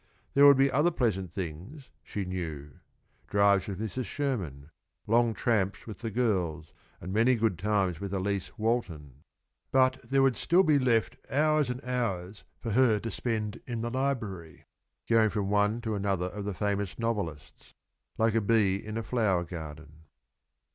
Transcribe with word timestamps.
There 0.33 0.47
would 0.47 0.57
be 0.57 0.71
other 0.71 0.89
pleasant 0.89 1.31
things, 1.31 1.91
she 2.03 2.25
knew, 2.25 2.79
drives 3.27 3.67
with 3.67 3.79
Mrs. 3.79 4.05
Sherman, 4.05 4.71
long 5.05 5.35
tramps 5.35 5.85
with 5.85 5.99
the 5.99 6.09
girls, 6.09 6.73
and 6.99 7.13
many 7.13 7.35
good 7.35 7.59
times 7.59 7.99
with 7.99 8.11
Elise 8.11 8.57
Walton; 8.57 9.21
but 9.71 10.01
there 10.01 10.23
would 10.23 10.35
still 10.35 10.63
be 10.63 10.79
left 10.79 11.17
hours 11.29 11.69
and 11.69 11.83
hours 11.83 12.43
for 12.59 12.71
her 12.71 12.99
to 12.99 13.11
spend 13.11 13.61
in 13.67 13.81
the 13.81 13.91
library, 13.91 14.65
going 15.07 15.29
from 15.29 15.51
one 15.51 15.81
to 15.81 15.93
another 15.93 16.29
of 16.33 16.45
the 16.45 16.55
famous 16.55 16.97
novelists, 16.97 17.75
like 18.17 18.33
a 18.33 18.41
bee 18.41 18.77
in 18.77 18.97
a 18.97 19.03
flower 19.03 19.43
garden. 19.43 20.05